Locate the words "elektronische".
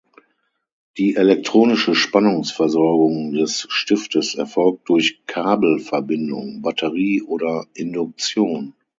1.15-1.93